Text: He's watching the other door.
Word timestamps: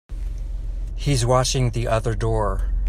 He's 0.95 1.27
watching 1.27 1.69
the 1.69 1.85
other 1.87 2.15
door. 2.15 2.71